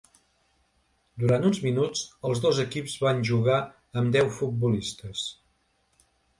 Durant 1.23 1.45
uns 1.49 1.59
minuts 1.65 2.01
els 2.31 2.41
dos 2.47 2.63
equips 2.65 2.97
van 3.05 3.23
jugar 3.31 3.61
amb 4.03 4.19
deu 4.19 4.35
futbolistes. 4.41 5.31